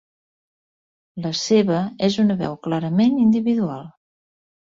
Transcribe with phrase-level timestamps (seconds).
[1.25, 3.87] La seva és una veu clarament individual.